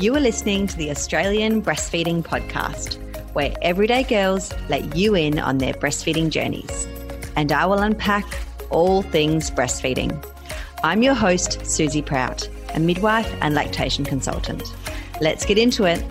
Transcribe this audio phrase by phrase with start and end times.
[0.00, 2.96] You are listening to the Australian Breastfeeding Podcast,
[3.34, 6.88] where everyday girls let you in on their breastfeeding journeys.
[7.36, 8.24] And I will unpack
[8.70, 10.24] all things breastfeeding.
[10.82, 14.74] I'm your host, Susie Prout, a midwife and lactation consultant.
[15.20, 16.02] Let's get into it.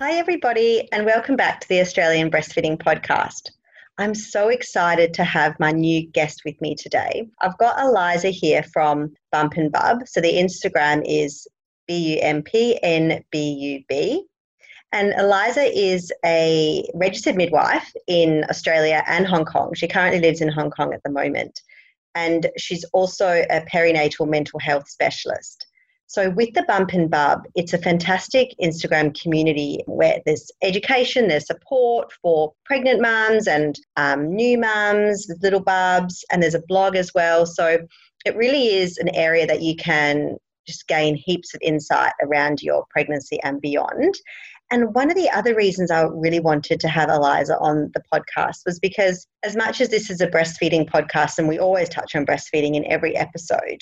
[0.00, 3.52] Hi, everybody, and welcome back to the Australian Breastfeeding Podcast.
[3.98, 7.28] I'm so excited to have my new guest with me today.
[7.42, 10.08] I've got Aliza here from Bump and Bub.
[10.08, 11.46] So the Instagram is
[11.90, 14.24] B U M P N B U B.
[14.92, 19.74] And Aliza is a registered midwife in Australia and Hong Kong.
[19.74, 21.60] She currently lives in Hong Kong at the moment.
[22.14, 25.66] And she's also a perinatal mental health specialist.
[26.06, 31.46] So, with the Bump and Bub, it's a fantastic Instagram community where there's education, there's
[31.48, 36.94] support for pregnant mums and um, new mums with little bubs, and there's a blog
[36.94, 37.46] as well.
[37.46, 37.78] So,
[38.24, 40.36] it really is an area that you can
[40.70, 44.14] just gain heaps of insight around your pregnancy and beyond.
[44.70, 48.58] And one of the other reasons I really wanted to have Aliza on the podcast
[48.64, 52.24] was because, as much as this is a breastfeeding podcast, and we always touch on
[52.24, 53.80] breastfeeding in every episode,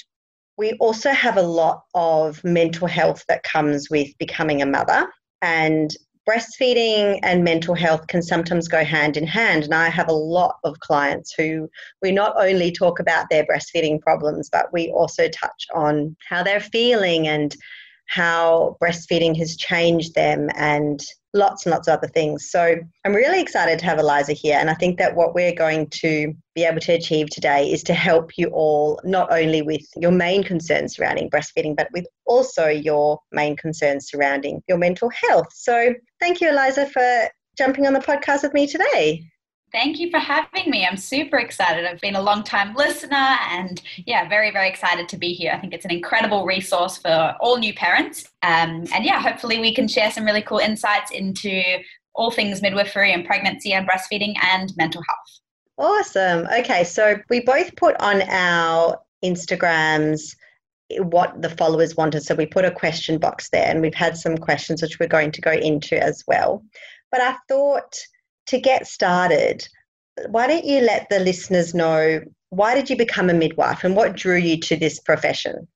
[0.56, 5.06] we also have a lot of mental health that comes with becoming a mother.
[5.42, 5.90] And
[6.28, 9.64] breastfeeding and mental health can sometimes go hand in hand.
[9.64, 11.70] And I have a lot of clients who
[12.02, 16.60] we not only talk about their breastfeeding problems, but we also touch on how they're
[16.60, 17.56] feeling and
[18.06, 21.00] how breastfeeding has changed them and
[21.38, 22.50] lots and lots of other things.
[22.50, 24.58] So I'm really excited to have Aliza here.
[24.58, 27.94] And I think that what we're going to be able to achieve today is to
[27.94, 33.20] help you all not only with your main concerns surrounding breastfeeding, but with also your
[33.32, 35.46] main concerns surrounding your mental health.
[35.54, 39.22] So thank you, Aliza, for jumping on the podcast with me today.
[39.70, 40.86] Thank you for having me.
[40.86, 41.84] I'm super excited.
[41.84, 45.52] I've been a long time listener and yeah, very, very excited to be here.
[45.52, 48.24] I think it's an incredible resource for all new parents.
[48.42, 51.62] Um, and yeah, hopefully we can share some really cool insights into
[52.14, 55.40] all things midwifery and pregnancy and breastfeeding and mental health.
[55.78, 56.46] Awesome.
[56.58, 60.34] Okay, so we both put on our Instagrams
[61.00, 62.22] what the followers wanted.
[62.22, 65.32] So we put a question box there and we've had some questions which we're going
[65.32, 66.64] to go into as well.
[67.10, 67.94] But I thought
[68.48, 69.66] to get started,
[70.28, 72.20] why don't you let the listeners know
[72.50, 75.68] why did you become a midwife and what drew you to this profession?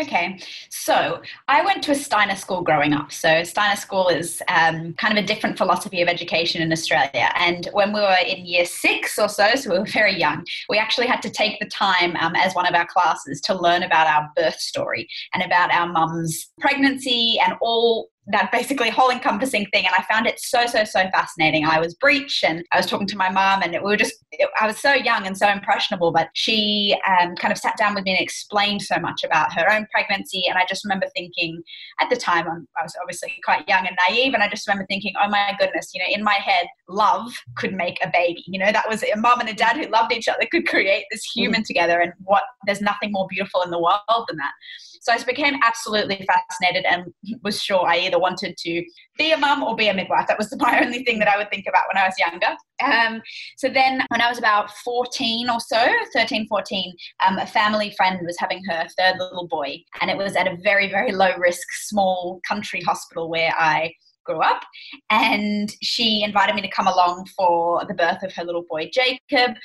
[0.00, 0.38] Okay,
[0.70, 3.10] so I went to a Steiner school growing up.
[3.10, 7.32] So, Steiner school is um, kind of a different philosophy of education in Australia.
[7.34, 10.78] And when we were in year six or so, so we were very young, we
[10.78, 14.06] actually had to take the time um, as one of our classes to learn about
[14.06, 19.86] our birth story and about our mum's pregnancy and all that basically whole encompassing thing
[19.86, 21.64] and i found it so so so fascinating.
[21.64, 24.48] I was breech and i was talking to my mom and we were just it,
[24.60, 28.04] i was so young and so impressionable but she um, kind of sat down with
[28.04, 31.62] me and explained so much about her own pregnancy and i just remember thinking
[32.00, 35.12] at the time i was obviously quite young and naive and i just remember thinking
[35.22, 38.42] oh my goodness you know in my head love could make a baby.
[38.46, 41.04] You know that was a mom and a dad who loved each other could create
[41.10, 41.66] this human mm.
[41.66, 44.52] together and what there's nothing more beautiful in the world than that
[45.00, 48.84] so I became absolutely fascinated and was sure I either wanted to
[49.16, 50.26] be a mum or be a midwife.
[50.26, 52.56] That was my only thing that I would think about when I was younger.
[52.82, 53.22] Um,
[53.56, 56.94] so then when I was about 14 or so, 13, 14,
[57.26, 59.82] um, a family friend was having her third little boy.
[60.00, 63.92] And it was at a very, very low risk, small country hospital where I
[64.24, 64.62] grew up.
[65.10, 69.56] And she invited me to come along for the birth of her little boy, Jacob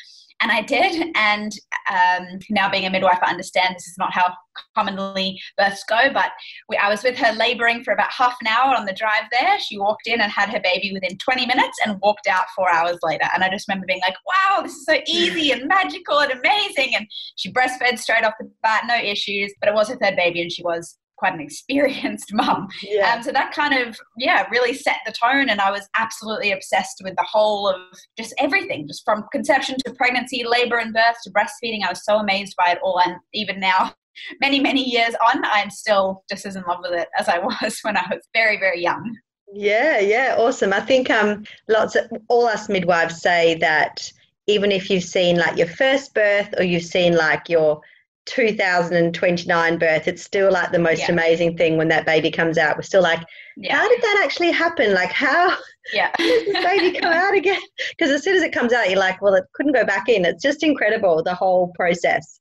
[0.44, 1.12] and I did.
[1.16, 1.54] And
[1.90, 4.34] um, now being a midwife, I understand this is not how
[4.76, 6.32] commonly births go, but
[6.68, 9.58] we, I was with her laboring for about half an hour on the drive there.
[9.60, 12.98] She walked in and had her baby within 20 minutes and walked out four hours
[13.02, 13.26] later.
[13.34, 16.94] And I just remember being like, wow, this is so easy and magical and amazing.
[16.96, 20.42] And she breastfed straight off the bat, no issues, but it was her third baby
[20.42, 22.68] and she was quite an experienced mum.
[22.82, 23.14] Yeah.
[23.14, 25.50] Um, so that kind of, yeah, really set the tone.
[25.50, 27.82] And I was absolutely obsessed with the whole of
[28.18, 31.86] just everything, just from conception to pregnancy, labor and birth to breastfeeding.
[31.86, 33.00] I was so amazed by it all.
[33.00, 33.94] And even now,
[34.42, 37.80] many, many years on, I'm still just as in love with it as I was
[37.84, 39.18] when I was very, very young.
[39.56, 40.74] Yeah, yeah, awesome.
[40.74, 44.12] I think um, lots of all us midwives say that
[44.48, 47.82] even if you've seen like your first birth or you've seen like your
[48.26, 51.12] 2029 birth, it's still like the most yeah.
[51.12, 52.78] amazing thing when that baby comes out.
[52.78, 53.24] We're still like,
[53.58, 53.76] yeah.
[53.76, 54.94] how did that actually happen?
[54.94, 55.58] Like, how,
[55.94, 56.12] yeah.
[56.18, 57.62] does this baby come out again?
[57.90, 60.26] Because as soon as it comes out, you're like, well, it couldn't go back in.
[60.26, 62.40] It's just incredible, the whole process.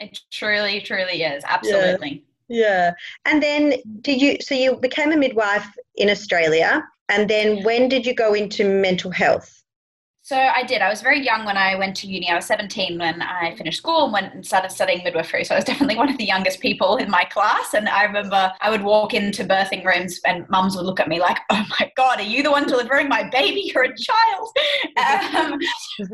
[0.00, 1.44] It truly, truly is.
[1.46, 2.24] Absolutely.
[2.48, 2.58] Yeah.
[2.58, 2.92] yeah.
[3.24, 5.66] And then did you, so you became a midwife
[5.96, 6.84] in Australia.
[7.08, 9.63] And then when did you go into mental health?
[10.24, 10.80] So I did.
[10.80, 12.30] I was very young when I went to uni.
[12.30, 15.44] I was 17 when I finished school and went and started studying midwifery.
[15.44, 17.74] So I was definitely one of the youngest people in my class.
[17.74, 21.20] And I remember I would walk into birthing rooms and mums would look at me
[21.20, 23.70] like, oh my God, are you the one delivering my baby?
[23.74, 24.48] You're a child.
[25.36, 25.58] um,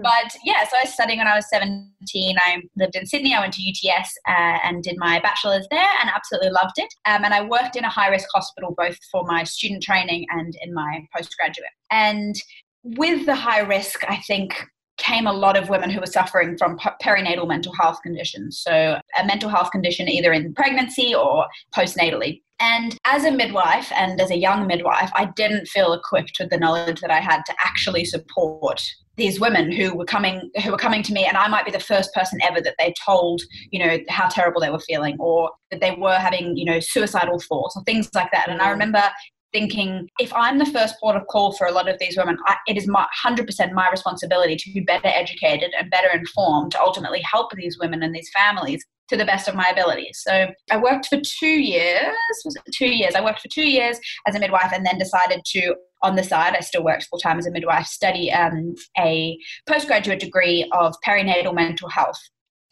[0.03, 2.37] but yeah, so I was studying when I was 17.
[2.41, 3.33] I lived in Sydney.
[3.33, 6.93] I went to UTS uh, and did my bachelor's there and absolutely loved it.
[7.07, 10.53] Um, and I worked in a high risk hospital both for my student training and
[10.65, 11.71] in my postgraduate.
[11.93, 12.35] And
[12.83, 14.67] with the high risk, I think
[14.97, 18.61] came a lot of women who were suffering from perinatal mental health conditions.
[18.63, 22.43] So, a mental health condition either in pregnancy or postnatally.
[22.61, 26.59] And as a midwife and as a young midwife, I didn't feel equipped with the
[26.59, 28.83] knowledge that I had to actually support
[29.17, 31.81] these women who were coming who were coming to me and I might be the
[31.81, 35.81] first person ever that they told, you know, how terrible they were feeling or that
[35.81, 38.49] they were having, you know, suicidal thoughts or things like that.
[38.49, 38.73] And I mm.
[38.73, 39.03] remember
[39.53, 42.57] thinking if I'm the first port of call for a lot of these women, I,
[42.67, 47.23] it is my 100% my responsibility to be better educated and better informed to ultimately
[47.23, 50.21] help these women and these families to the best of my abilities.
[50.23, 52.15] So I worked for two years.
[52.45, 53.15] Was it two years?
[53.17, 56.55] I worked for two years as a midwife and then decided to on the side,
[56.57, 59.37] I still worked full time as a midwife, study um, a
[59.69, 62.19] postgraduate degree of perinatal mental health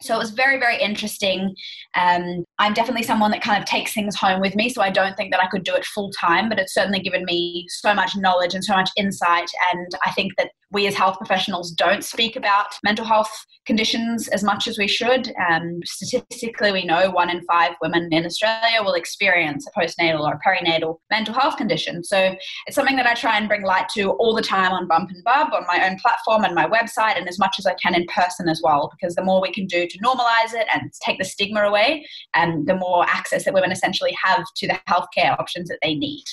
[0.01, 1.53] so it was very very interesting
[1.95, 5.15] um, i'm definitely someone that kind of takes things home with me so i don't
[5.17, 8.15] think that i could do it full time but it's certainly given me so much
[8.15, 12.35] knowledge and so much insight and i think that we as health professionals don't speak
[12.35, 13.31] about mental health
[13.65, 15.31] conditions as much as we should.
[15.49, 20.39] Um, statistically, we know one in five women in Australia will experience a postnatal or
[20.45, 22.03] perinatal mental health condition.
[22.03, 22.35] So
[22.67, 25.23] it's something that I try and bring light to all the time on Bump and
[25.23, 28.05] Bub, on my own platform and my website, and as much as I can in
[28.07, 31.25] person as well, because the more we can do to normalize it and take the
[31.25, 35.79] stigma away, and the more access that women essentially have to the healthcare options that
[35.81, 36.23] they need.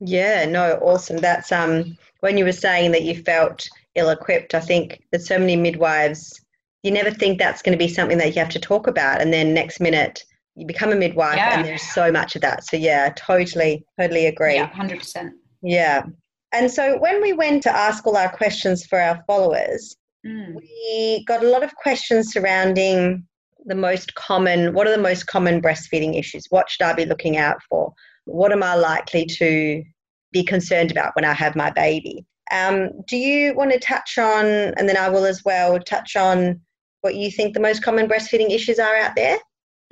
[0.00, 1.18] Yeah, no, awesome.
[1.18, 5.38] That's um when you were saying that you felt ill equipped, I think that so
[5.38, 6.40] many midwives
[6.82, 9.32] you never think that's going to be something that you have to talk about and
[9.32, 11.56] then next minute you become a midwife yeah.
[11.56, 12.64] and there's so much of that.
[12.66, 14.56] So yeah, totally, totally agree.
[14.56, 15.32] Yeah, hundred percent.
[15.62, 16.02] Yeah.
[16.52, 19.96] And so when we went to ask all our questions for our followers,
[20.26, 20.54] mm.
[20.54, 23.26] we got a lot of questions surrounding
[23.66, 26.46] the most common what are the most common breastfeeding issues?
[26.50, 27.92] What should I be looking out for?
[28.24, 29.82] What am I likely to
[30.32, 32.24] be concerned about when I have my baby?
[32.50, 36.60] Um, do you want to touch on, and then I will as well, touch on
[37.00, 39.38] what you think the most common breastfeeding issues are out there?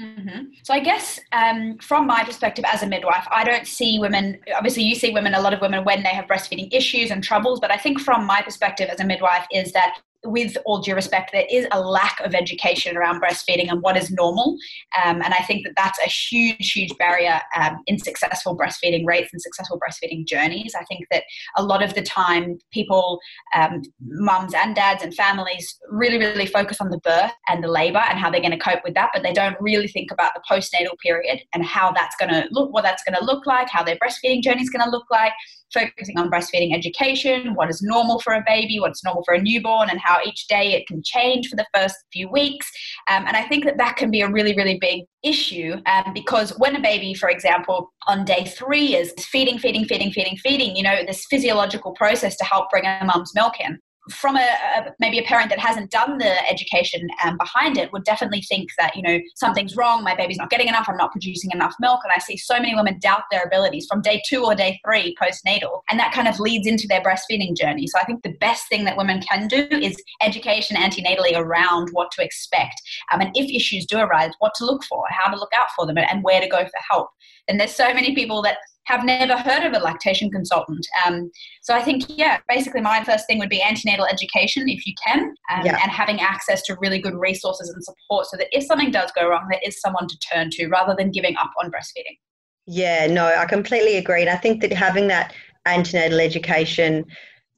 [0.01, 0.45] Mm-hmm.
[0.65, 4.39] So I guess um, from my perspective as a midwife, I don't see women.
[4.55, 7.61] Obviously, you see women, a lot of women, when they have breastfeeding issues and troubles.
[7.61, 11.31] But I think from my perspective as a midwife is that with all due respect,
[11.33, 14.57] there is a lack of education around breastfeeding and what is normal.
[15.05, 19.31] Um, and I think that that's a huge, huge barrier um, in successful breastfeeding rates
[19.33, 20.75] and successful breastfeeding journeys.
[20.79, 21.25] I think that
[21.57, 23.19] a lot of the time, people,
[23.55, 28.03] um, mums and dads and families, really, really focus on the birth and the labor
[28.09, 30.43] and how they're going to cope with that, but they don't really think about the
[30.51, 33.83] postnatal period and how that's going to look, what that's going to look like, how
[33.83, 35.33] their breastfeeding journey is going to look like
[35.73, 39.89] focusing on breastfeeding education, what is normal for a baby, what's normal for a newborn,
[39.91, 42.71] and how each day it can change for the first few weeks.
[43.09, 46.59] Um, and I think that that can be a really, really big issue um, because
[46.59, 50.83] when a baby, for example, on day three is feeding, feeding, feeding, feeding, feeding, you
[50.83, 53.79] know, this physiological process to help bring a mum's milk in
[54.11, 58.05] from a, a, maybe a parent that hasn't done the education um, behind it would
[58.05, 61.51] definitely think that you know something's wrong my baby's not getting enough i'm not producing
[61.53, 64.55] enough milk and i see so many women doubt their abilities from day two or
[64.55, 67.87] day three postnatal and that kind of leads into their breastfeeding journey.
[67.87, 72.11] So i think the best thing that women can do is education antenatally around what
[72.13, 72.81] to expect
[73.13, 75.87] um, and if issues do arise what to look for how to look out for
[75.87, 77.09] them and where to go for help.
[77.49, 78.59] And there's so many people that
[78.91, 80.85] have never heard of a lactation consultant.
[81.07, 81.31] Um,
[81.63, 85.33] so I think, yeah, basically my first thing would be antenatal education if you can,
[85.53, 85.79] um, yeah.
[85.83, 89.29] and having access to really good resources and support so that if something does go
[89.29, 92.19] wrong, there is someone to turn to rather than giving up on breastfeeding.
[92.67, 94.23] Yeah, no, I completely agree.
[94.23, 95.35] And I think that having that
[95.67, 97.05] antenatal education,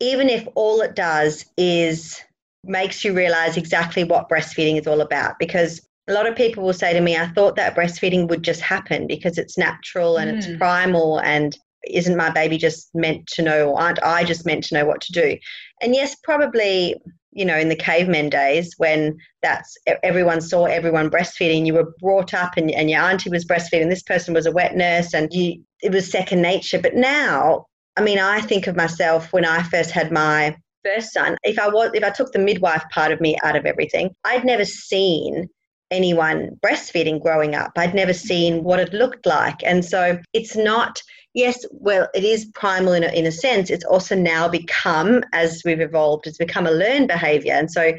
[0.00, 2.20] even if all it does is
[2.64, 6.72] makes you realize exactly what breastfeeding is all about because a lot of people will
[6.72, 10.36] say to me, I thought that breastfeeding would just happen because it's natural and mm.
[10.36, 11.56] it's primal and
[11.88, 15.00] isn't my baby just meant to know or aren't I just meant to know what
[15.02, 15.36] to do?
[15.80, 16.96] And yes, probably,
[17.32, 22.34] you know, in the cavemen days when that's everyone saw everyone breastfeeding, you were brought
[22.34, 25.62] up and, and your auntie was breastfeeding, this person was a wet nurse and you
[25.82, 26.80] it was second nature.
[26.80, 27.66] But now,
[27.96, 31.68] I mean, I think of myself when I first had my first son, if I
[31.68, 35.48] was if I took the midwife part of me out of everything, I'd never seen
[35.92, 37.72] anyone breastfeeding growing up.
[37.76, 39.62] I'd never seen what it looked like.
[39.62, 41.00] And so it's not,
[41.34, 43.70] yes, well, it is primal in a, in a sense.
[43.70, 47.52] It's also now become, as we've evolved, it's become a learned behavior.
[47.52, 47.92] And so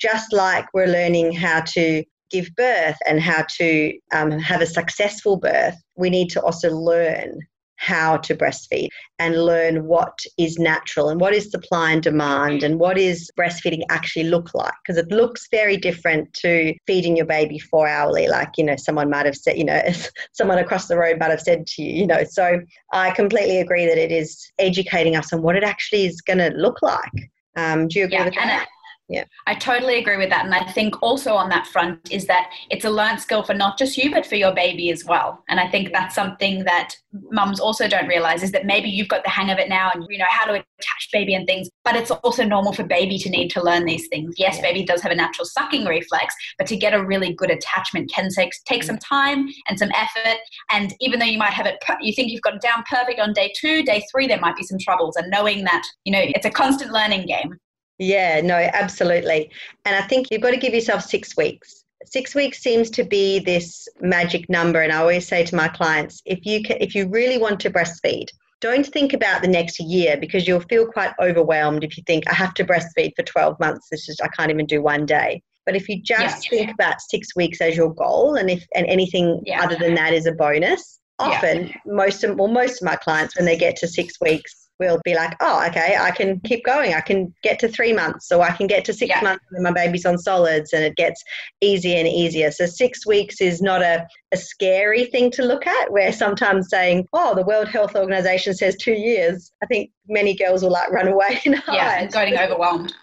[0.00, 5.36] just like we're learning how to give birth and how to um, have a successful
[5.36, 7.38] birth, we need to also learn
[7.76, 8.88] how to breastfeed
[9.18, 13.82] and learn what is natural and what is supply and demand and what is breastfeeding
[13.90, 14.72] actually look like.
[14.84, 19.10] Because it looks very different to feeding your baby four hourly like you know someone
[19.10, 19.82] might have said you know
[20.32, 22.24] someone across the road might have said to you you know.
[22.24, 22.60] So
[22.92, 26.50] i completely agree that it is educating us on what it actually is going to
[26.56, 27.30] look like.
[27.56, 28.68] Um, do you agree yeah, with that
[29.08, 29.24] yeah.
[29.46, 30.46] I totally agree with that.
[30.46, 33.78] And I think also on that front is that it's a learned skill for not
[33.78, 35.44] just you, but for your baby as well.
[35.50, 36.96] And I think that's something that
[37.30, 40.06] mums also don't realize is that maybe you've got the hang of it now and
[40.08, 43.28] you know how to attach baby and things, but it's also normal for baby to
[43.28, 44.34] need to learn these things.
[44.38, 44.62] Yes, yeah.
[44.62, 48.30] baby does have a natural sucking reflex, but to get a really good attachment can
[48.34, 48.86] take, take mm.
[48.86, 50.38] some time and some effort.
[50.70, 53.34] And even though you might have it, you think you've got it down perfect on
[53.34, 55.16] day two, day three, there might be some troubles.
[55.16, 57.58] And knowing that, you know, it's a constant learning game.
[57.98, 59.50] Yeah, no, absolutely.
[59.84, 61.84] And I think you've got to give yourself six weeks.
[62.06, 64.82] Six weeks seems to be this magic number.
[64.82, 67.70] And I always say to my clients, if you can, if you really want to
[67.70, 68.28] breastfeed,
[68.60, 72.34] don't think about the next year because you'll feel quite overwhelmed if you think I
[72.34, 73.88] have to breastfeed for 12 months.
[73.90, 75.42] This is I can't even do one day.
[75.64, 76.58] But if you just yeah.
[76.58, 79.62] think about six weeks as your goal, and if and anything yeah.
[79.62, 81.74] other than that is a bonus, often yeah.
[81.86, 85.14] most of well most of my clients when they get to six weeks will be
[85.14, 86.94] like, oh, okay, I can keep going.
[86.94, 89.20] I can get to three months, or I can get to six yeah.
[89.22, 91.22] months when my baby's on solids, and it gets
[91.60, 92.50] easier and easier.
[92.50, 95.92] So six weeks is not a, a scary thing to look at.
[95.92, 100.62] Where sometimes saying, oh, the World Health Organization says two years, I think many girls
[100.62, 101.74] will like run away and hide.
[101.74, 102.94] Yeah, getting overwhelmed.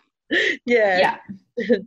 [0.65, 0.99] yeah.
[0.99, 1.17] Yeah.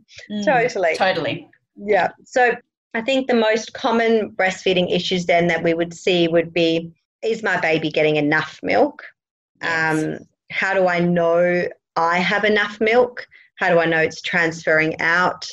[0.45, 0.93] totally.
[0.93, 1.49] Mm, totally.
[1.75, 2.09] Yeah.
[2.23, 2.55] So
[2.93, 7.43] I think the most common breastfeeding issues then that we would see would be is
[7.43, 9.03] my baby getting enough milk?
[9.61, 10.19] Um,
[10.51, 13.25] how do I know I have enough milk?
[13.57, 15.47] How do I know it's transferring out?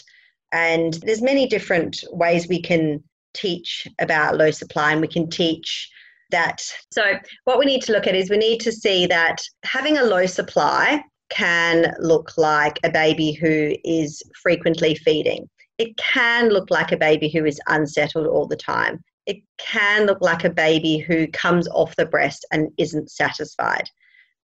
[0.52, 3.02] And there's many different ways we can
[3.34, 5.90] teach about low supply and we can teach
[6.30, 6.62] that.
[6.90, 10.04] So what we need to look at is we need to see that having a
[10.04, 15.48] low supply can look like a baby who is frequently feeding.
[15.78, 19.02] It can look like a baby who is unsettled all the time.
[19.26, 23.84] It can look like a baby who comes off the breast and isn't satisfied.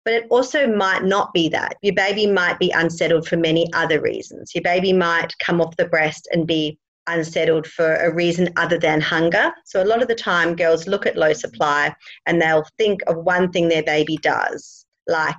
[0.04, 1.76] But it also might not be that.
[1.82, 4.54] Your baby might be unsettled for many other reasons.
[4.54, 9.00] Your baby might come off the breast and be unsettled for a reason other than
[9.00, 9.52] hunger.
[9.64, 11.94] So, a lot of the time, girls look at low supply
[12.26, 15.36] and they'll think of one thing their baby does, like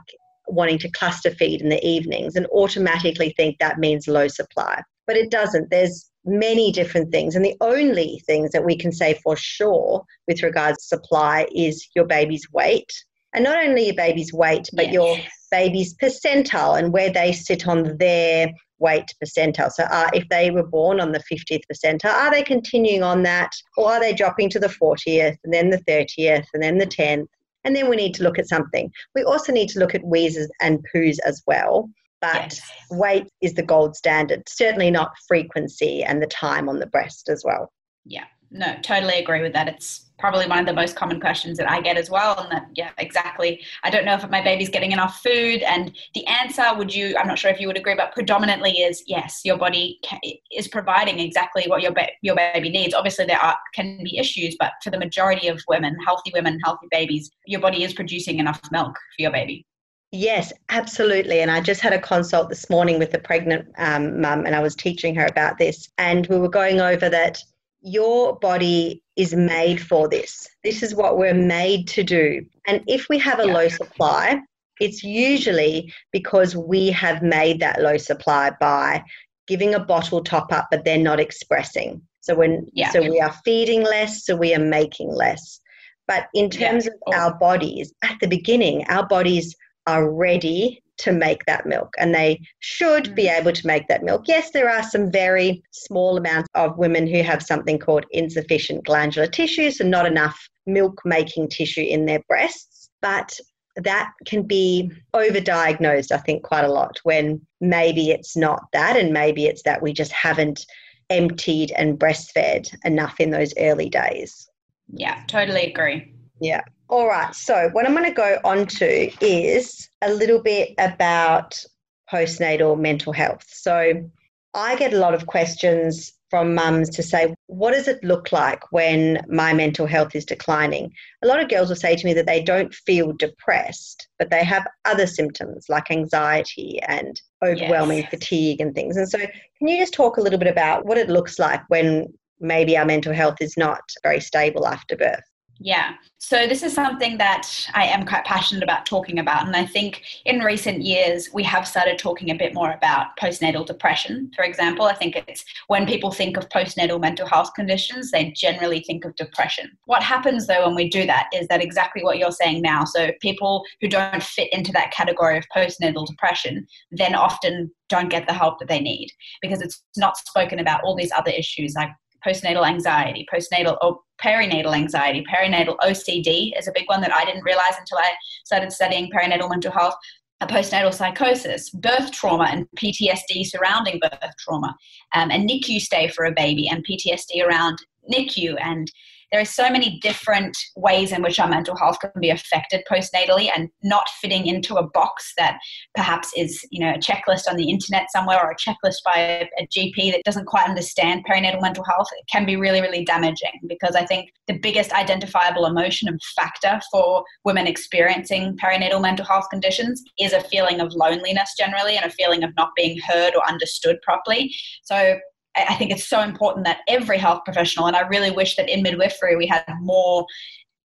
[0.48, 4.82] wanting to cluster feed in the evenings, and automatically think that means low supply.
[5.08, 5.70] But it doesn't.
[5.70, 7.36] There's many different things.
[7.36, 11.88] And the only things that we can say for sure with regards to supply is
[11.96, 12.92] your baby's weight
[13.34, 14.94] and not only your baby's weight, but yes.
[14.94, 15.18] your
[15.52, 19.72] baby's percentile and where they sit on their weight percentile.
[19.72, 23.52] So, uh, if they were born on the 50th percentile, are they continuing on that,
[23.78, 27.28] or are they dropping to the 40th, and then the 30th, and then the 10th?
[27.66, 28.90] And then we need to look at something.
[29.16, 31.90] We also need to look at wheezes and poos as well.
[32.22, 32.62] But yes.
[32.92, 37.44] weight is the gold standard, certainly not frequency and the time on the breast as
[37.46, 37.72] well.
[38.06, 39.68] Yeah, no, totally agree with that.
[39.68, 42.38] It's probably one of the most common questions that I get as well.
[42.40, 43.64] And that, yeah, exactly.
[43.84, 45.62] I don't know if my baby's getting enough food.
[45.62, 49.04] And the answer, would you, I'm not sure if you would agree, but predominantly is
[49.08, 50.20] yes, your body can,
[50.52, 52.94] is providing exactly what your, ba- your baby needs.
[52.94, 56.88] Obviously, there are, can be issues, but for the majority of women, healthy women, healthy
[56.92, 59.66] babies, your body is producing enough milk for your baby.
[60.12, 61.42] Yes, absolutely.
[61.42, 64.60] And I just had a consult this morning with a pregnant um, mum, and I
[64.60, 65.88] was teaching her about this.
[65.98, 67.44] And we were going over that
[67.82, 70.48] your body is made for this.
[70.64, 72.44] This is what we're made to do.
[72.68, 73.54] And if we have a yeah.
[73.54, 74.42] low supply,
[74.80, 79.04] it's usually because we have made that low supply by
[79.48, 82.02] giving a bottle top up, but they're not expressing.
[82.22, 82.92] So when yeah.
[82.92, 85.60] so we are feeding less, so we are making less.
[86.08, 86.92] But in terms yeah.
[87.08, 89.56] of our bodies, at the beginning, our bodies
[89.88, 93.40] are ready to make that milk and they should be mm.
[93.40, 94.24] able to make that milk.
[94.28, 99.28] Yes, there are some very small amounts of women who have something called insufficient glandular
[99.28, 103.38] tissue, so not enough milk making tissue in their breasts, but
[103.78, 109.14] that can be overdiagnosed, I think, quite a lot when maybe it's not that, and
[109.14, 110.66] maybe it's that we just haven't
[111.10, 114.50] emptied and breastfed enough in those early days.
[114.92, 116.14] Yeah, totally agree.
[116.42, 116.62] Yeah.
[116.90, 117.34] All right.
[117.36, 121.64] So, what I'm going to go on to is a little bit about
[122.12, 123.46] postnatal mental health.
[123.48, 124.10] So,
[124.56, 128.72] I get a lot of questions from mums to say, what does it look like
[128.72, 130.92] when my mental health is declining?
[131.24, 134.44] A lot of girls will say to me that they don't feel depressed, but they
[134.44, 138.10] have other symptoms like anxiety and overwhelming yes.
[138.10, 138.98] fatigue and things.
[138.98, 142.12] And so, can you just talk a little bit about what it looks like when
[142.40, 145.29] maybe our mental health is not very stable after birth?
[145.60, 145.96] Yeah.
[146.20, 149.46] So this is something that I am quite passionate about talking about.
[149.46, 153.66] And I think in recent years, we have started talking a bit more about postnatal
[153.66, 154.86] depression, for example.
[154.86, 159.16] I think it's when people think of postnatal mental health conditions, they generally think of
[159.16, 159.70] depression.
[159.86, 162.86] What happens though when we do that is that exactly what you're saying now.
[162.86, 168.28] So people who don't fit into that category of postnatal depression then often don't get
[168.28, 169.10] the help that they need
[169.42, 171.90] because it's not spoken about all these other issues like
[172.26, 177.44] postnatal anxiety, postnatal or perinatal anxiety, perinatal OCD is a big one that I didn't
[177.44, 178.12] realize until I
[178.46, 179.96] started studying perinatal mental health.
[180.42, 184.74] A postnatal psychosis, birth trauma, and PTSD surrounding birth trauma,
[185.14, 187.78] um, a NICU stay for a baby, and PTSD around
[188.10, 188.90] NICU, and
[189.32, 193.50] there are so many different ways in which our mental health can be affected postnatally
[193.56, 195.60] and not fitting into a box that
[195.96, 199.68] perhaps is you know a checklist on the internet somewhere or a checklist by a,
[199.76, 202.08] gp that doesn't quite understand perinatal mental health.
[202.18, 206.80] It can be really really damaging because i think the biggest identifiable emotion and factor
[206.92, 212.10] for women experiencing perinatal mental health conditions is a feeling of loneliness generally and a
[212.10, 214.54] feeling of not being heard or understood properly.
[214.84, 215.20] So
[215.56, 218.84] I think it's so important that every health professional, and I really wish that in
[218.84, 220.26] midwifery we had more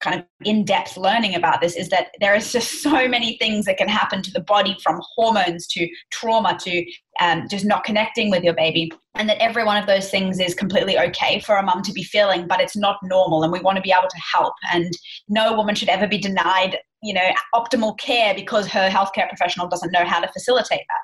[0.04, 3.78] kind of in-depth learning about this is that there is just so many things that
[3.78, 6.84] can happen to the body from hormones to trauma to
[7.20, 10.54] um, just not connecting with your baby and that every one of those things is
[10.54, 13.76] completely okay for a mum to be feeling but it's not normal and we want
[13.76, 14.92] to be able to help and
[15.28, 19.92] no woman should ever be denied you know optimal care because her healthcare professional doesn't
[19.92, 21.00] know how to facilitate that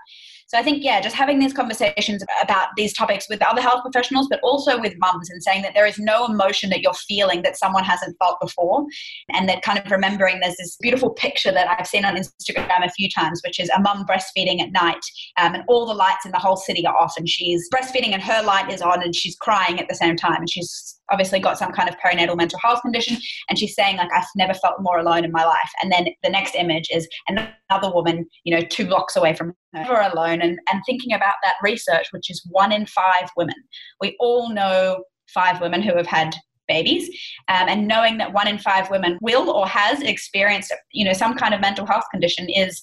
[0.50, 4.26] so I think, yeah, just having these conversations about these topics with other health professionals,
[4.28, 7.57] but also with mums and saying that there is no emotion that you're feeling that
[7.57, 8.85] someone hasn't felt before.
[9.28, 12.90] And that kind of remembering there's this beautiful picture that I've seen on Instagram a
[12.90, 14.99] few times, which is a mum breastfeeding at night
[15.37, 18.21] um, and all the lights in the whole city are off and she's breastfeeding and
[18.21, 20.38] her light is on and she's crying at the same time.
[20.38, 23.16] And she's obviously got some kind of perinatal mental health condition
[23.48, 25.70] and she's saying like i've never felt more alone in my life.
[25.82, 30.10] And then the next image is another woman you know two blocks away from her
[30.12, 33.56] alone and, and thinking about that research which is one in five women.
[34.00, 36.34] We all know five women who have had
[36.68, 37.08] babies
[37.49, 41.34] um, and knowing that one in five women will or has experienced you know some
[41.36, 42.82] kind of mental health condition is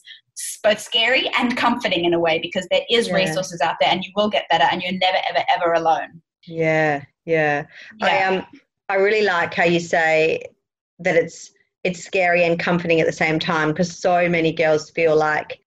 [0.61, 3.15] both scary and comforting in a way because there is yeah.
[3.15, 7.03] resources out there and you will get better and you're never ever ever alone yeah
[7.25, 7.65] yeah.
[7.99, 8.07] yeah.
[8.07, 8.45] I um
[8.89, 10.41] I really like how you say
[10.99, 11.51] that it's
[11.83, 15.59] it's scary and comforting at the same time because so many girls feel like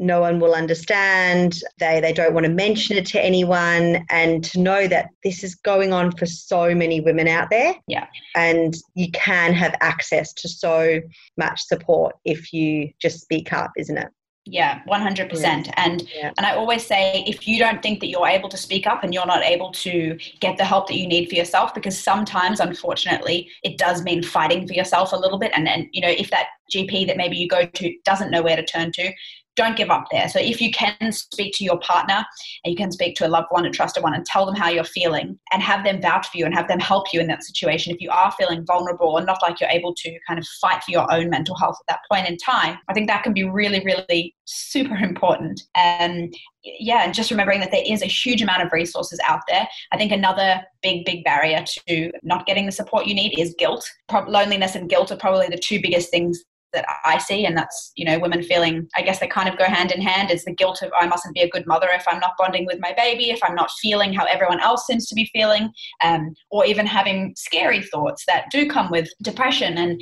[0.00, 4.60] no one will understand they they don't want to mention it to anyone and to
[4.60, 9.10] know that this is going on for so many women out there yeah and you
[9.10, 11.00] can have access to so
[11.36, 14.08] much support if you just speak up isn't it
[14.50, 15.72] yeah 100% yeah.
[15.76, 16.32] and yeah.
[16.36, 19.12] and i always say if you don't think that you're able to speak up and
[19.12, 23.50] you're not able to get the help that you need for yourself because sometimes unfortunately
[23.62, 26.46] it does mean fighting for yourself a little bit and and you know if that
[26.74, 29.12] gp that maybe you go to doesn't know where to turn to
[29.58, 30.28] don't give up there.
[30.28, 32.24] So if you can speak to your partner
[32.64, 34.68] and you can speak to a loved one, a trusted one, and tell them how
[34.68, 37.42] you're feeling and have them vouch for you and have them help you in that
[37.42, 37.92] situation.
[37.92, 40.92] If you are feeling vulnerable and not like you're able to kind of fight for
[40.92, 43.82] your own mental health at that point in time, I think that can be really,
[43.84, 45.60] really super important.
[45.74, 49.66] And yeah, and just remembering that there is a huge amount of resources out there.
[49.90, 53.84] I think another big, big barrier to not getting the support you need is guilt.
[54.08, 57.92] Pro- loneliness and guilt are probably the two biggest things that I see, and that's
[57.96, 58.88] you know women feeling.
[58.96, 60.30] I guess they kind of go hand in hand.
[60.30, 62.78] Is the guilt of I mustn't be a good mother if I'm not bonding with
[62.80, 65.70] my baby, if I'm not feeling how everyone else seems to be feeling,
[66.02, 70.00] um, or even having scary thoughts that do come with depression and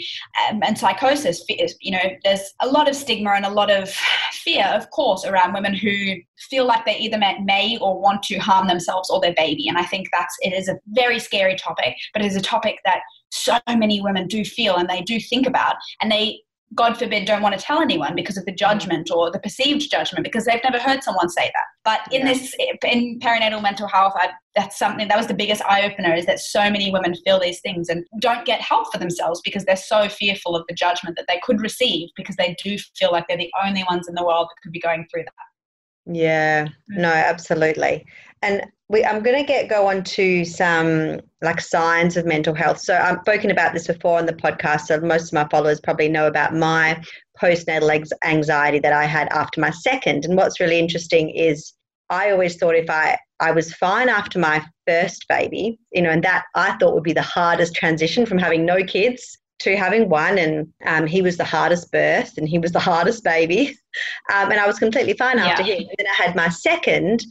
[0.48, 1.44] um, and psychosis.
[1.48, 3.90] You know, there's a lot of stigma and a lot of
[4.32, 6.16] fear, of course, around women who
[6.50, 9.68] feel like they either may or want to harm themselves or their baby.
[9.68, 12.78] And I think that's it is a very scary topic, but it is a topic
[12.84, 13.00] that
[13.30, 16.40] so many women do feel and they do think about and they
[16.74, 20.24] God forbid, don't want to tell anyone because of the judgment or the perceived judgment
[20.24, 21.64] because they've never heard someone say that.
[21.84, 22.32] But in yeah.
[22.32, 26.26] this, in perinatal mental health, I, that's something that was the biggest eye opener is
[26.26, 29.76] that so many women feel these things and don't get help for themselves because they're
[29.76, 33.36] so fearful of the judgment that they could receive because they do feel like they're
[33.36, 36.12] the only ones in the world that could be going through that.
[36.14, 36.72] Yeah, mm.
[36.88, 38.06] no, absolutely.
[38.42, 42.78] And we, I'm going to get go on to some like signs of mental health.
[42.80, 44.82] So I've spoken about this before on the podcast.
[44.82, 47.02] So most of my followers probably know about my
[47.40, 50.24] postnatal anxiety that I had after my second.
[50.24, 51.72] And what's really interesting is
[52.10, 56.22] I always thought if I I was fine after my first baby, you know, and
[56.22, 60.38] that I thought would be the hardest transition from having no kids to having one.
[60.38, 63.76] And um, he was the hardest birth and he was the hardest baby.
[64.30, 65.76] Um, and I was completely fine after yeah.
[65.76, 65.88] him.
[65.88, 67.24] And then I had my second,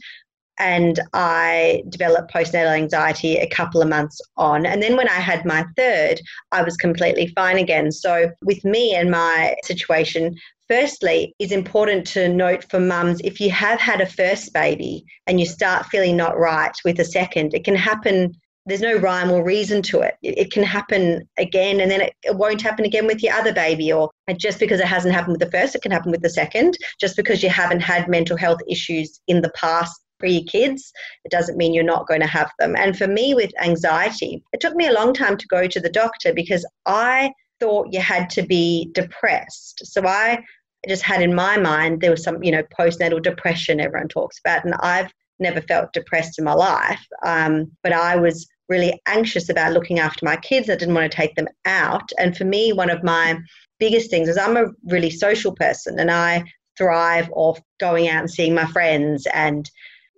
[0.58, 4.66] and I developed postnatal anxiety a couple of months on.
[4.66, 6.20] And then when I had my third,
[6.52, 7.92] I was completely fine again.
[7.92, 10.36] So, with me and my situation,
[10.68, 15.38] firstly, it's important to note for mums if you have had a first baby and
[15.38, 18.34] you start feeling not right with a second, it can happen.
[18.68, 20.16] There's no rhyme or reason to it.
[20.22, 23.92] It, can happen again and then it, won't happen again with your other baby.
[23.92, 26.76] Or just because it hasn't happened with the first, it can happen with the second.
[26.98, 30.92] Just because you haven't had mental health issues in the past for your kids,
[31.24, 32.74] it doesn't mean you're not going to have them.
[32.76, 35.90] And for me, with anxiety, it took me a long time to go to the
[35.90, 39.86] doctor because I thought you had to be depressed.
[39.86, 40.42] So I
[40.88, 44.64] just had in my mind there was some, you know, postnatal depression everyone talks about,
[44.64, 47.04] and I've never felt depressed in my life.
[47.24, 50.68] Um, but I was really anxious about looking after my kids.
[50.68, 52.08] I didn't want to take them out.
[52.18, 53.38] And for me, one of my
[53.78, 56.44] biggest things is I'm a really social person and I
[56.76, 59.70] thrive off going out and seeing my friends and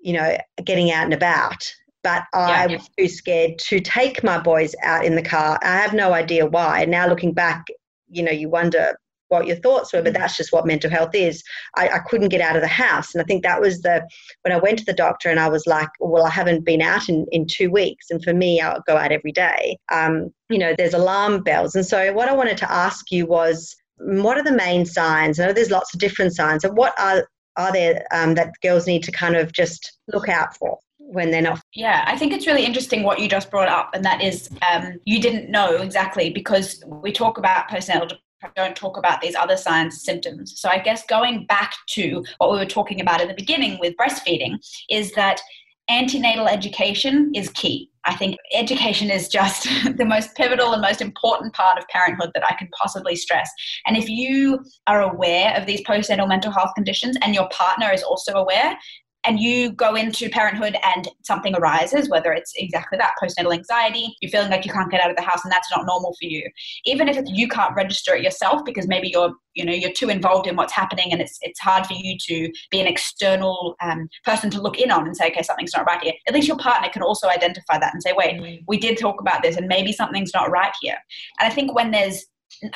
[0.03, 1.65] you know, getting out and about.
[2.03, 5.59] But I yeah, was too scared to take my boys out in the car.
[5.63, 6.83] I have no idea why.
[6.83, 7.67] And now looking back,
[8.09, 8.97] you know, you wonder
[9.29, 10.19] what your thoughts were, but mm.
[10.19, 11.43] that's just what mental health is.
[11.77, 13.15] I, I, couldn't get out of the house.
[13.15, 14.07] And I think that was the,
[14.43, 17.09] when I went to the doctor and I was like, well, I haven't been out
[17.09, 18.07] in, in two weeks.
[18.11, 19.77] And for me, I'll go out every day.
[19.93, 21.75] Um, you know, there's alarm bells.
[21.75, 25.39] And so what I wanted to ask you was, what are the main signs?
[25.39, 26.65] I know there's lots of different signs.
[26.65, 27.29] And what are
[27.59, 30.79] are there um, that girls need to kind of just look out for?
[31.11, 31.63] when they're not.
[31.75, 34.99] Yeah, I think it's really interesting what you just brought up, and that is um,
[35.07, 38.19] you didn't know exactly because we talk about postnatal
[38.55, 40.61] don't talk about these other signs symptoms.
[40.61, 43.97] So I guess going back to what we were talking about in the beginning with
[43.97, 45.41] breastfeeding is that
[45.89, 47.91] antenatal education is key.
[48.09, 49.65] I think education is just
[49.97, 53.51] the most pivotal and most important part of parenthood that I can possibly stress.
[53.87, 58.03] And if you are aware of these postnatal mental health conditions and your partner is
[58.03, 58.79] also aware,
[59.25, 64.31] and you go into parenthood and something arises, whether it's exactly that postnatal anxiety, you're
[64.31, 66.49] feeling like you can't get out of the house and that's not normal for you.
[66.85, 70.47] Even if you can't register it yourself because maybe you're you know you're too involved
[70.47, 74.49] in what's happening and it's it's hard for you to be an external um, person
[74.51, 76.89] to look in on and say okay something's not right here at least your partner
[76.89, 78.63] can also identify that and say wait mm.
[78.69, 80.97] we did talk about this and maybe something's not right here
[81.41, 82.27] and i think when there's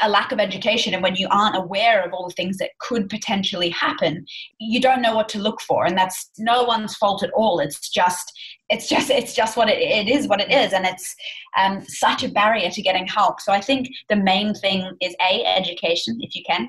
[0.03, 3.09] a lack of education and when you aren't aware of all the things that could
[3.09, 4.25] potentially happen
[4.59, 7.61] you don't know what to look for and that's no one's fault at all.
[7.61, 8.33] It's just
[8.71, 11.15] it's just it's just what it, it is what it is and it's
[11.59, 13.41] um, such a barrier to getting help.
[13.41, 16.69] So i think the main thing is a education if you can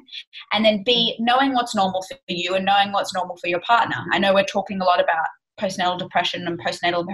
[0.52, 3.98] and then b knowing what's normal for you and knowing what's normal for your partner.
[4.12, 5.26] I know we're talking a lot about
[5.60, 7.06] postnatal depression and postnatal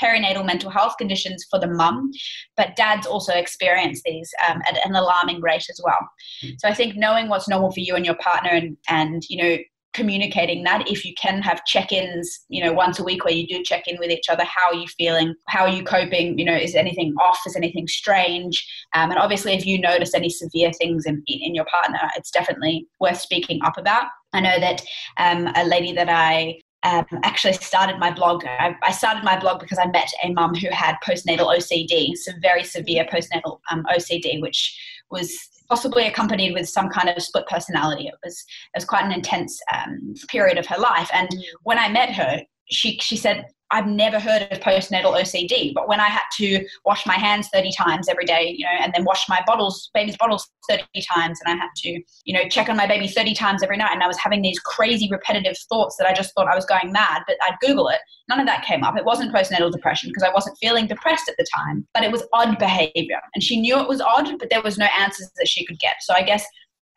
[0.00, 2.10] perinatal mental health conditions for the mum,
[2.56, 6.08] but dads also experience these um, at an alarming rate as well.
[6.44, 6.54] Mm.
[6.58, 9.58] So I think knowing what's normal for you and your partner, and and you know
[9.92, 13.62] communicating that if you can have check-ins you know once a week where you do
[13.62, 15.34] check in with each other how are you feeling?
[15.48, 16.38] How are you coping?
[16.38, 17.40] You know is anything off?
[17.46, 18.66] Is anything strange?
[18.94, 22.86] Um, and obviously if you notice any severe things in, in your partner it's definitely
[23.00, 24.06] worth speaking up about.
[24.32, 24.82] I know that
[25.18, 28.44] um, a lady that I um, actually started my blog.
[28.44, 32.32] I, I, started my blog because I met a mum who had postnatal OCD, so
[32.40, 34.76] very severe postnatal um, OCD, which
[35.10, 38.08] was possibly accompanied with some kind of split personality.
[38.08, 41.10] It was it was quite an intense um, period of her life.
[41.12, 41.28] And
[41.62, 45.98] when I met her, she she said I've never heard of postnatal OCD, but when
[45.98, 49.28] I had to wash my hands 30 times every day, you know, and then wash
[49.28, 52.86] my bottles, baby's bottles 30 times, and I had to, you know, check on my
[52.86, 56.12] baby 30 times every night, and I was having these crazy repetitive thoughts that I
[56.12, 58.00] just thought I was going mad, but I'd Google it.
[58.28, 58.96] None of that came up.
[58.96, 62.24] It wasn't postnatal depression because I wasn't feeling depressed at the time, but it was
[62.34, 63.20] odd behavior.
[63.34, 65.96] And she knew it was odd, but there was no answers that she could get.
[66.02, 66.44] So I guess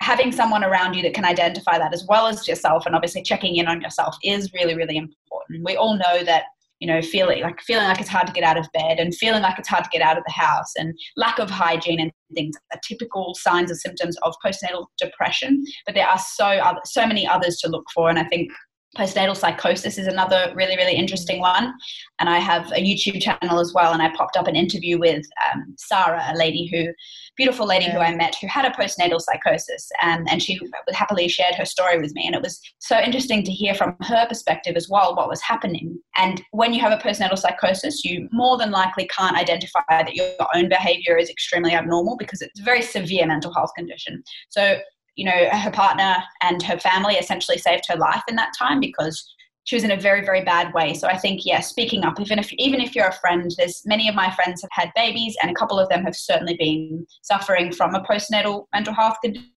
[0.02, 3.56] having someone around you that can identify that as well as yourself and obviously checking
[3.56, 6.44] in on yourself is really really important we all know that
[6.80, 9.42] you know feeling like feeling like it's hard to get out of bed and feeling
[9.42, 12.56] like it's hard to get out of the house and lack of hygiene and things
[12.74, 17.28] are typical signs and symptoms of postnatal depression but there are so other, so many
[17.28, 18.52] others to look for and i think
[18.98, 21.74] postnatal psychosis is another really really interesting one.
[22.20, 25.26] And i have a youtube channel as well and i popped up an interview with
[25.52, 26.94] um, sarah a lady who
[27.38, 30.60] beautiful lady who I met who had a postnatal psychosis, and, and she
[30.94, 32.26] happily shared her story with me.
[32.26, 36.00] And it was so interesting to hear from her perspective as well what was happening.
[36.18, 40.36] And when you have a postnatal psychosis, you more than likely can't identify that your
[40.54, 44.24] own behavior is extremely abnormal because it's a very severe mental health condition.
[44.50, 44.80] So
[45.16, 49.34] you know, her partner and her family essentially saved her life in that time because
[49.66, 50.94] she was in a very very bad way.
[50.94, 54.08] So i think yeah speaking up even if even if you're a friend there's many
[54.08, 57.72] of my friends have had babies and a couple of them have certainly been suffering
[57.72, 59.50] from a postnatal mental health condition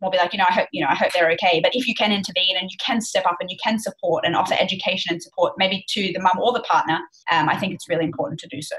[0.00, 1.60] more, be like you know i hope you know i hope they're okay.
[1.62, 4.34] But if you can intervene and you can step up and you can support and
[4.34, 6.98] offer education and support maybe to the mum or the partner
[7.32, 8.76] um, i think it's really important to do so.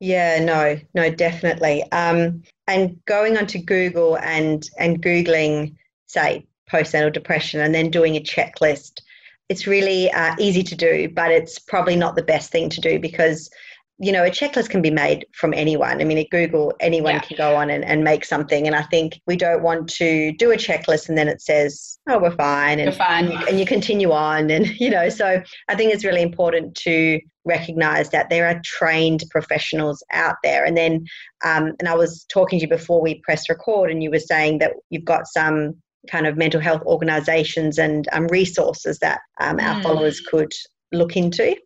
[0.00, 1.84] Yeah, no, no, definitely.
[1.92, 8.20] Um, and going onto Google and and googling, say, postnatal depression, and then doing a
[8.20, 9.02] checklist
[9.50, 13.00] it's really uh, easy to do, but it's probably not the best thing to do
[13.00, 13.50] because
[14.02, 16.00] you know, a checklist can be made from anyone.
[16.00, 17.20] I mean, at Google, anyone yeah.
[17.20, 18.66] can go on and, and make something.
[18.66, 22.18] And I think we don't want to do a checklist and then it says, oh,
[22.18, 22.80] we're fine.
[22.80, 23.26] And, fine.
[23.26, 24.50] and, you, and you continue on.
[24.50, 29.24] And, you know, so I think it's really important to recognize that there are trained
[29.30, 30.64] professionals out there.
[30.64, 31.04] And then,
[31.44, 34.60] um, and I was talking to you before we press record, and you were saying
[34.60, 35.74] that you've got some
[36.08, 39.82] kind of mental health organizations and um, resources that um, our mm.
[39.82, 40.52] followers could
[40.92, 41.56] look into?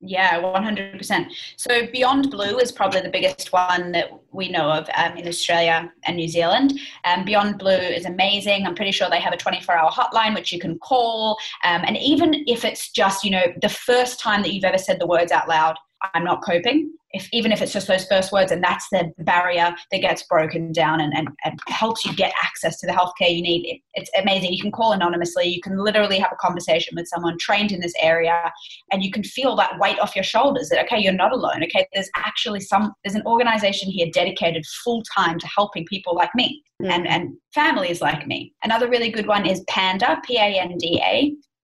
[0.00, 1.26] Yeah, 100%.
[1.56, 5.92] So Beyond Blue is probably the biggest one that we know of um, in Australia
[6.04, 6.78] and New Zealand.
[7.04, 8.64] Um, Beyond Blue is amazing.
[8.64, 11.36] I'm pretty sure they have a 24 hour hotline which you can call.
[11.64, 15.00] Um, and even if it's just, you know, the first time that you've ever said
[15.00, 15.76] the words out loud,
[16.14, 19.74] I'm not coping, if even if it's just those first words and that's the barrier
[19.90, 23.42] that gets broken down and, and, and helps you get access to the healthcare you
[23.42, 24.52] need it, it's amazing.
[24.52, 25.46] You can call anonymously.
[25.46, 28.52] You can literally have a conversation with someone trained in this area
[28.92, 31.62] and you can feel that weight off your shoulders that okay you're not alone.
[31.64, 36.30] Okay there's actually some there's an organization here dedicated full time to helping people like
[36.34, 36.90] me mm.
[36.90, 38.52] and and families like me.
[38.62, 41.34] Another really good one is panda p-a-n-d-a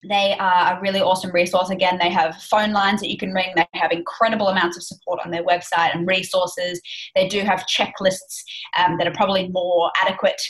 [0.07, 1.69] they are a really awesome resource.
[1.69, 3.53] Again, they have phone lines that you can ring.
[3.55, 6.81] They have incredible amounts of support on their website and resources.
[7.15, 8.41] They do have checklists
[8.77, 10.41] um, that are probably more adequate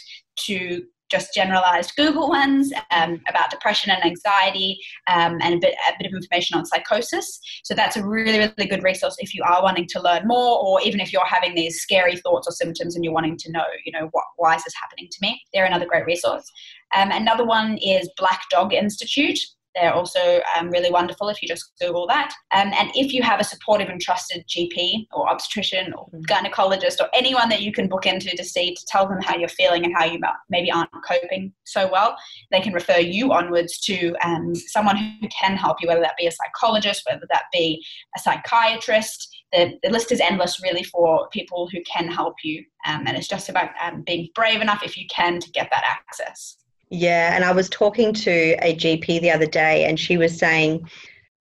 [0.45, 5.93] to just generalized Google ones um, about depression and anxiety um, and a bit, a
[5.99, 7.39] bit of information on psychosis.
[7.63, 10.81] So that's a really, really good resource if you are wanting to learn more or
[10.81, 13.91] even if you're having these scary thoughts or symptoms and you're wanting to know, you
[13.91, 15.41] know, what, why is this happening to me?
[15.53, 16.49] They're another great resource.
[16.95, 19.39] Um, another one is Black Dog Institute.
[19.75, 22.33] They're also um, really wonderful if you just Google that.
[22.51, 26.25] Um, and if you have a supportive and trusted GP or obstetrician or mm.
[26.25, 29.49] gynecologist or anyone that you can book into to see to tell them how you're
[29.49, 32.15] feeling and how you maybe aren't coping so well,
[32.51, 36.27] they can refer you onwards to um, someone who can help you, whether that be
[36.27, 37.83] a psychologist, whether that be
[38.17, 39.29] a psychiatrist.
[39.53, 42.63] The, the list is endless, really, for people who can help you.
[42.85, 45.83] Um, and it's just about um, being brave enough, if you can, to get that
[45.85, 46.57] access.
[46.93, 50.89] Yeah, and I was talking to a GP the other day, and she was saying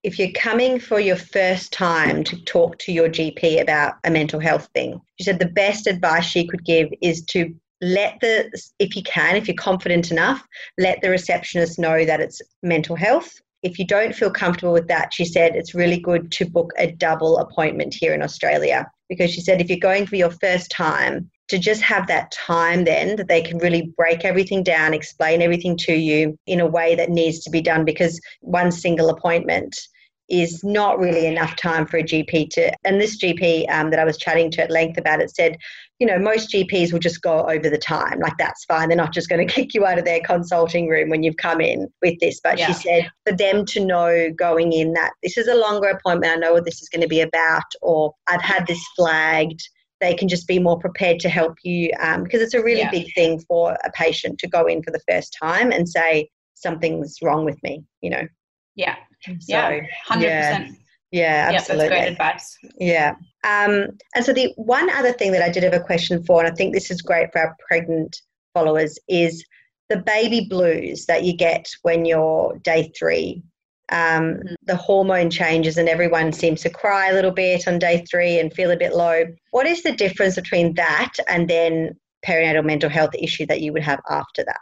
[0.04, 4.38] if you're coming for your first time to talk to your GP about a mental
[4.38, 8.94] health thing, she said the best advice she could give is to let the, if
[8.94, 10.46] you can, if you're confident enough,
[10.78, 13.32] let the receptionist know that it's mental health.
[13.64, 16.92] If you don't feel comfortable with that, she said it's really good to book a
[16.92, 21.29] double appointment here in Australia because she said if you're going for your first time,
[21.49, 25.77] to just have that time then that they can really break everything down, explain everything
[25.77, 29.77] to you in a way that needs to be done because one single appointment
[30.30, 32.72] is not really enough time for a GP to.
[32.84, 35.56] And this GP um, that I was chatting to at length about it said,
[35.98, 38.20] you know, most GPs will just go over the time.
[38.20, 38.88] Like, that's fine.
[38.88, 41.60] They're not just going to kick you out of their consulting room when you've come
[41.60, 42.40] in with this.
[42.42, 42.68] But yeah.
[42.68, 46.36] she said, for them to know going in that this is a longer appointment, I
[46.36, 49.60] know what this is going to be about, or I've had this flagged
[50.00, 52.90] they can just be more prepared to help you um, because it's a really yeah.
[52.90, 57.18] big thing for a patient to go in for the first time and say something's
[57.22, 58.26] wrong with me you know
[58.74, 60.68] yeah so, yeah 100% yeah.
[61.12, 61.87] Yeah, absolutely.
[61.87, 62.59] Yeah, that's great advice.
[62.78, 63.11] Yeah.
[63.42, 66.48] Um, and so the one other thing that I did have a question for, and
[66.48, 68.16] I think this is great for our pregnant
[68.54, 69.44] followers, is
[69.88, 73.42] the baby blues that you get when you're day three
[73.90, 74.54] um, mm-hmm.
[74.64, 78.52] the hormone changes and everyone seems to cry a little bit on day three and
[78.52, 79.24] feel a bit low.
[79.50, 83.83] What is the difference between that and then perinatal mental health issue that you would
[83.83, 84.61] have after that?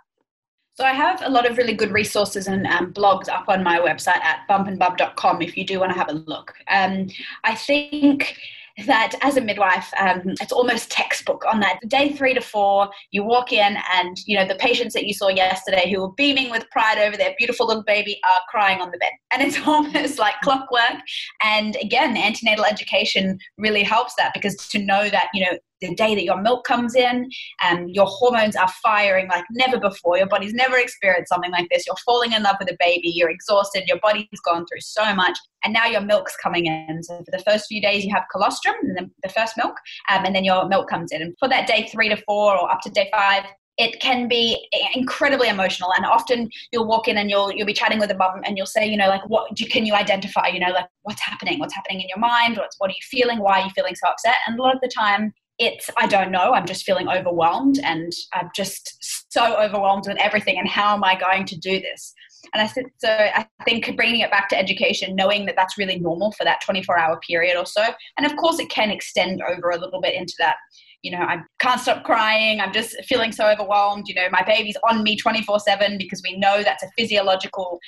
[0.79, 3.81] So I have a lot of really good resources and um, blogs up on my
[3.81, 6.55] website at bumpnbub.com if you do want to have a look.
[6.69, 7.09] Um,
[7.43, 8.39] I think
[8.87, 11.81] that as a midwife, um, it's almost textbook on that.
[11.89, 15.27] Day three to four, you walk in and, you know, the patients that you saw
[15.27, 18.99] yesterday who were beaming with pride over their beautiful little baby are crying on the
[18.99, 19.11] bed.
[19.33, 21.01] And it's almost like clockwork.
[21.43, 26.15] And again, antenatal education really helps that because to know that, you know, the day
[26.15, 27.29] that your milk comes in
[27.63, 30.19] and your hormones are firing like never before.
[30.19, 31.87] Your body's never experienced something like this.
[31.87, 33.09] You're falling in love with a baby.
[33.15, 33.85] You're exhausted.
[33.87, 35.39] Your body's gone through so much.
[35.65, 37.03] And now your milk's coming in.
[37.03, 39.75] So for the first few days, you have colostrum, and then the first milk,
[40.09, 41.23] um, and then your milk comes in.
[41.23, 43.45] And for that day three to four or up to day five,
[43.79, 48.01] it can be incredibly emotional and often you'll walk in and you'll you'll be chatting
[48.01, 50.59] with a mum and you'll say you know like what do, can you identify you
[50.59, 53.61] know like what's happening what's happening in your mind what's what are you feeling why
[53.61, 56.53] are you feeling so upset and a lot of the time it's i don't know
[56.53, 58.97] i'm just feeling overwhelmed and i'm just
[59.33, 62.15] so overwhelmed with everything and how am i going to do this
[62.55, 65.99] and I said, so I think bringing it back to education, knowing that that's really
[65.99, 67.83] normal for that 24 hour period or so.
[68.17, 70.57] And of course, it can extend over a little bit into that.
[71.03, 72.61] You know, I can't stop crying.
[72.61, 74.09] I'm just feeling so overwhelmed.
[74.09, 77.79] You know, my baby's on me 24 7 because we know that's a physiological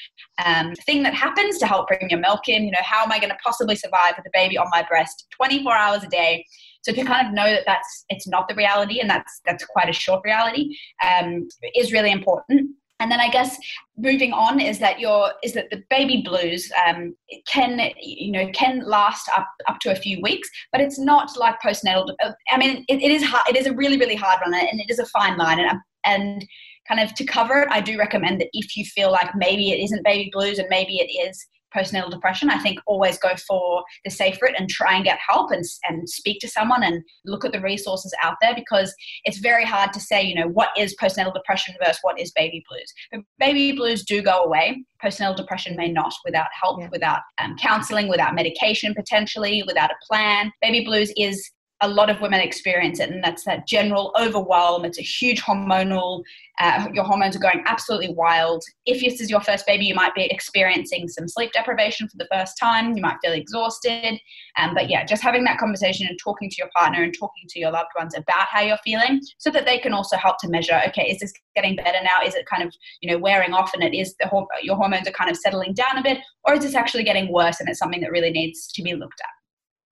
[0.45, 2.65] um, thing that happens to help bring your milk in.
[2.65, 5.27] You know, how am I going to possibly survive with a baby on my breast
[5.37, 6.45] 24 hours a day?
[6.83, 9.89] So to kind of know that that's it's not the reality and that's that's quite
[9.89, 13.59] a short reality um, is really important and then I guess
[13.97, 17.17] moving on is that your is that the baby blues um,
[17.51, 21.61] can you know can last up up to a few weeks, but it's not like
[21.65, 22.15] postnatal.
[22.51, 23.49] I mean, it, it is hard.
[23.49, 25.59] It is a really really hard one, and it is a fine line.
[25.59, 26.47] And and
[26.87, 29.83] kind of to cover it, I do recommend that if you feel like maybe it
[29.83, 34.11] isn't baby blues and maybe it is postnatal depression, I think always go for the
[34.11, 37.53] safe route and try and get help and, and speak to someone and look at
[37.53, 41.35] the resources out there because it's very hard to say, you know, what is postnatal
[41.35, 42.93] depression versus what is baby blues.
[43.13, 44.85] But baby blues do go away.
[45.03, 46.89] Postnatal depression may not without help, yeah.
[46.93, 50.53] without um, counseling, without medication potentially, without a plan.
[50.61, 54.85] Baby blues is a lot of women experience it, and that's that general overwhelm.
[54.85, 56.23] It's a huge hormonal,
[56.61, 58.63] uh, your hormones are going absolutely wild.
[58.85, 62.29] If this is your first baby, you might be experiencing some sleep deprivation for the
[62.31, 62.95] first time.
[62.95, 64.21] You might feel exhausted.
[64.59, 67.59] Um, but yeah, just having that conversation and talking to your partner and talking to
[67.59, 70.81] your loved ones about how you're feeling so that they can also help to measure
[70.89, 72.23] okay, is this getting better now?
[72.25, 74.29] Is it kind of, you know, wearing off and it is the,
[74.63, 76.19] your hormones are kind of settling down a bit?
[76.45, 79.21] Or is this actually getting worse and it's something that really needs to be looked
[79.21, 79.40] at?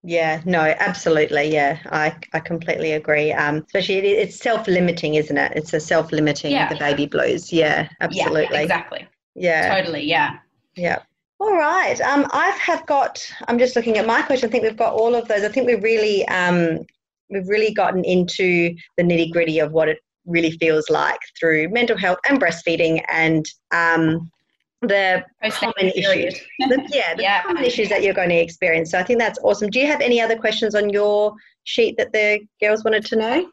[0.04, 1.52] Yeah, no, absolutely.
[1.52, 3.32] Yeah, I, I completely agree.
[3.32, 5.52] Um, especially it, it's self limiting, isn't it?
[5.56, 6.68] It's a self limiting, yeah.
[6.72, 7.52] the baby blues.
[7.52, 8.56] Yeah, absolutely.
[8.56, 9.08] Yeah, exactly.
[9.34, 9.74] Yeah.
[9.74, 10.04] Totally.
[10.04, 10.38] Yeah.
[10.76, 11.00] Yeah.
[11.40, 12.00] All right.
[12.00, 14.48] Um, I have got, I'm just looking at my question.
[14.48, 15.44] I think we've got all of those.
[15.44, 16.80] I think we've really, um,
[17.30, 21.96] we've really gotten into the nitty gritty of what it really feels like through mental
[21.96, 24.30] health and breastfeeding and um,
[24.82, 26.40] the common issues.
[26.58, 27.42] The, yeah, the yeah.
[27.42, 28.90] common issues that you're going to experience.
[28.90, 29.70] So I think that's awesome.
[29.70, 31.32] Do you have any other questions on your
[31.64, 33.50] sheet that the girls wanted to know?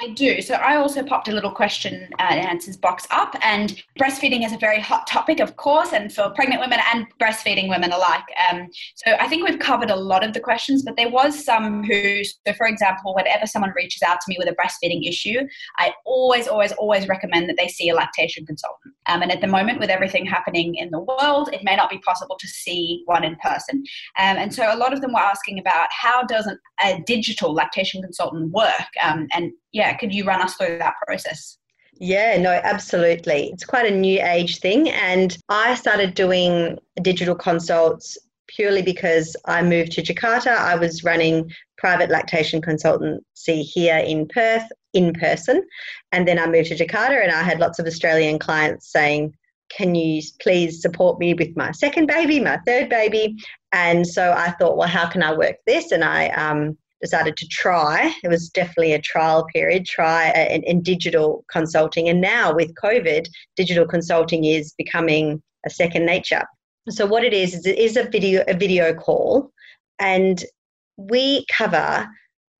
[0.00, 0.40] I do.
[0.40, 4.52] So I also popped a little question uh, and answers box up, and breastfeeding is
[4.52, 8.22] a very hot topic, of course, and for pregnant women and breastfeeding women alike.
[8.48, 11.82] Um, so I think we've covered a lot of the questions, but there was some
[11.82, 15.40] who, so for example, whenever someone reaches out to me with a breastfeeding issue,
[15.78, 18.94] I always, always, always recommend that they see a lactation consultant.
[19.06, 21.98] Um, and at the moment, with everything happening in the world, it may not be
[21.98, 23.82] possible to see one in person.
[24.18, 27.52] Um, and so a lot of them were asking about how does an, a digital
[27.52, 31.58] lactation consultant work, um, and yeah, could you run us through that process?
[32.00, 33.50] Yeah, no, absolutely.
[33.52, 34.88] It's quite a new age thing.
[34.90, 40.56] And I started doing digital consults purely because I moved to Jakarta.
[40.56, 45.62] I was running private lactation consultancy here in Perth in person.
[46.12, 49.34] And then I moved to Jakarta and I had lots of Australian clients saying,
[49.70, 53.36] can you please support me with my second baby, my third baby?
[53.72, 55.92] And so I thought, well, how can I work this?
[55.92, 58.12] And I um, decided to try.
[58.22, 62.08] It was definitely a trial period, try uh, in, in digital consulting.
[62.08, 66.44] And now with COVID, digital consulting is becoming a second nature.
[66.90, 69.52] So what it is is it is a video a video call,
[69.98, 70.42] and
[70.96, 72.08] we cover.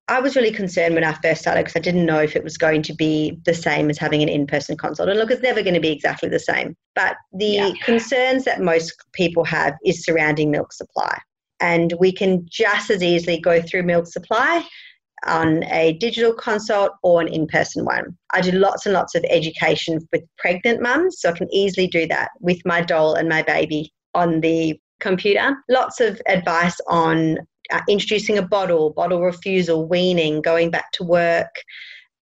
[0.07, 2.57] I was really concerned when I first started because I didn't know if it was
[2.57, 5.07] going to be the same as having an in-person consult.
[5.07, 6.75] And look, it's never going to be exactly the same.
[6.95, 7.71] But the yeah.
[7.83, 11.19] concerns that most people have is surrounding milk supply
[11.59, 14.65] and we can just as easily go through milk supply
[15.25, 18.17] on a digital consult or an in person one.
[18.31, 22.07] I do lots and lots of education with pregnant mums, so I can easily do
[22.07, 25.55] that with my doll and my baby on the computer.
[25.69, 27.37] Lots of advice on
[27.71, 31.53] uh, introducing a bottle, bottle refusal, weaning, going back to work.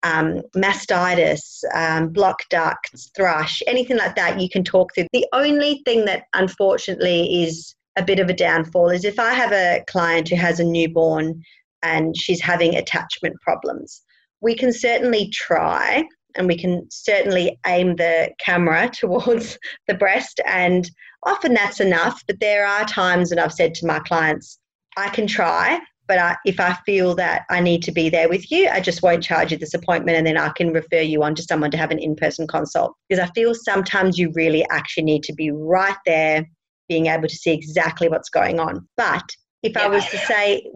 [0.03, 5.07] Um, mastitis, um, block ducts, thrush, anything like that you can talk through.
[5.13, 9.51] The only thing that unfortunately is a bit of a downfall is if I have
[9.51, 11.41] a client who has a newborn
[11.83, 14.01] and she's having attachment problems,
[14.41, 16.03] we can certainly try
[16.35, 20.89] and we can certainly aim the camera towards the breast, and
[21.23, 22.21] often that's enough.
[22.27, 24.59] But there are times, and I've said to my clients,
[24.97, 28.51] I can try, but I, if I feel that I need to be there with
[28.51, 31.35] you, I just won't charge you this appointment and then I can refer you on
[31.35, 32.93] to someone to have an in person consult.
[33.09, 36.45] Because I feel sometimes you really actually need to be right there
[36.87, 38.87] being able to see exactly what's going on.
[38.97, 39.23] But
[39.63, 39.83] if yeah.
[39.83, 40.67] I was to say,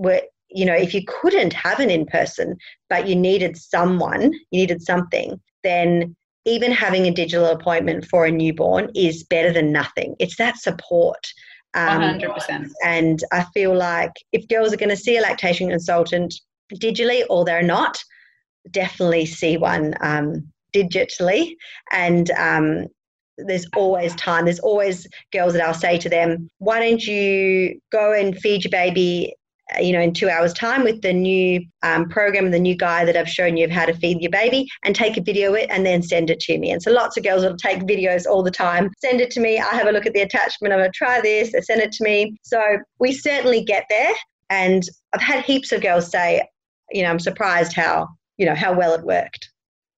[0.49, 2.57] you know, if you couldn't have an in person,
[2.89, 8.31] but you needed someone, you needed something, then even having a digital appointment for a
[8.31, 10.15] newborn is better than nothing.
[10.19, 11.27] It's that support.
[11.75, 12.71] Um, 100%.
[12.83, 16.33] And I feel like if girls are going to see a lactation consultant
[16.73, 17.99] digitally or they're not,
[18.71, 21.53] definitely see one um, digitally.
[21.91, 22.87] And um,
[23.45, 24.45] there's always time.
[24.45, 28.71] There's always girls that I'll say to them, why don't you go and feed your
[28.71, 29.33] baby
[29.75, 32.75] uh, you know, in two hours' time with the new um, program, and the new
[32.75, 35.53] guy that I've shown you of how to feed your baby, and take a video
[35.53, 36.71] it and then send it to me.
[36.71, 39.59] And so lots of girls will take videos all the time, send it to me.
[39.59, 40.73] I have a look at the attachment.
[40.73, 41.51] I'm going to try this.
[41.51, 42.35] They send it to me.
[42.43, 42.61] So
[42.99, 44.13] we certainly get there.
[44.49, 44.83] And
[45.13, 46.41] I've had heaps of girls say,
[46.91, 49.49] you know, I'm surprised how you know how well it worked.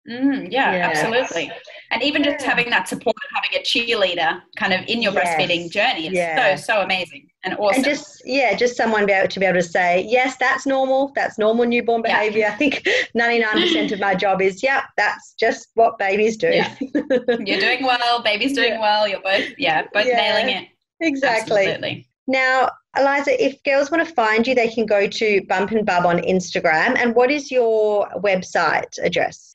[0.07, 1.51] Mm, yeah, yeah, absolutely.
[1.91, 5.39] And even just having that support having a cheerleader kind of in your yes.
[5.39, 6.55] breastfeeding journey is yeah.
[6.55, 7.77] so, so amazing and awesome.
[7.77, 11.11] And just, yeah, just someone be able to be able to say, yes, that's normal.
[11.15, 12.41] That's normal newborn behavior.
[12.41, 12.53] Yeah.
[12.53, 12.87] I think
[13.17, 16.49] 99% of my job is, yeah, that's just what babies do.
[16.49, 16.75] Yeah.
[16.79, 18.21] You're doing well.
[18.23, 19.07] Baby's doing well.
[19.07, 20.67] You're both, yeah, both nailing it.
[21.01, 21.67] Exactly.
[21.67, 22.07] Absolutely.
[22.27, 26.05] Now, Aliza, if girls want to find you, they can go to Bump and Bub
[26.05, 26.97] on Instagram.
[26.97, 29.48] And what is your website address?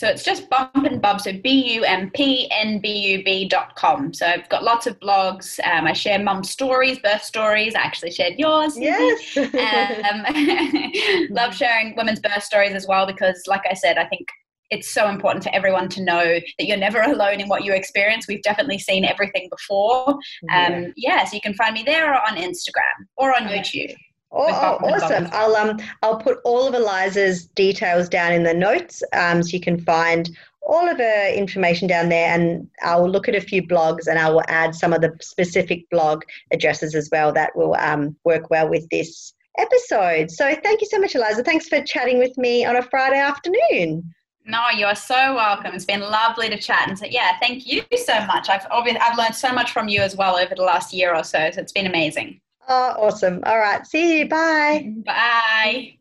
[0.00, 3.46] So it's just Bump and Bub, so B U M P N B U B
[3.46, 4.14] dot com.
[4.14, 5.60] So I've got lots of blogs.
[5.62, 7.74] Um, I share mum stories, birth stories.
[7.74, 8.78] I actually shared yours.
[8.78, 9.36] Yes.
[9.36, 14.26] um, love sharing women's birth stories as well because, like I said, I think
[14.70, 18.26] it's so important for everyone to know that you're never alone in what you experience.
[18.26, 20.18] We've definitely seen everything before.
[20.44, 20.66] Yeah.
[20.66, 23.94] Um, yeah, so you can find me there or on Instagram or on YouTube.
[24.32, 25.28] Oh, oh awesome!
[25.32, 29.60] I'll um I'll put all of Aliza's details down in the notes, um, so you
[29.60, 30.30] can find
[30.62, 34.30] all of her information down there, and I'll look at a few blogs, and I
[34.30, 36.22] will add some of the specific blog
[36.52, 40.30] addresses as well that will um, work well with this episode.
[40.30, 41.44] So thank you so much, Aliza.
[41.44, 44.14] Thanks for chatting with me on a Friday afternoon.
[44.46, 45.74] No, you are so welcome.
[45.74, 48.48] It's been lovely to chat, and so yeah, thank you so much.
[48.48, 51.24] I've obviously I've learned so much from you as well over the last year or
[51.24, 51.50] so.
[51.50, 52.40] So it's been amazing.
[52.72, 53.40] Oh, awesome.
[53.46, 53.84] All right.
[53.84, 54.28] See you.
[54.28, 54.94] Bye.
[55.04, 55.96] Bye.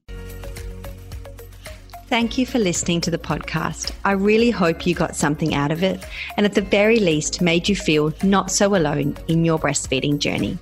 [2.06, 3.92] Thank you for listening to the podcast.
[4.06, 6.06] I really hope you got something out of it
[6.38, 10.60] and at the very least made you feel not so alone in your breastfeeding journey.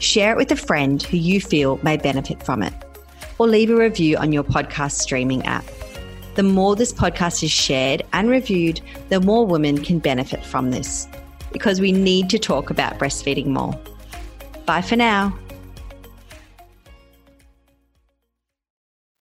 [0.00, 2.74] Share it with a friend who you feel may benefit from it
[3.38, 5.64] or leave a review on your podcast streaming app.
[6.34, 11.08] The more this podcast is shared and reviewed, the more women can benefit from this
[11.52, 13.78] because we need to talk about breastfeeding more.
[14.66, 15.38] Bye for now.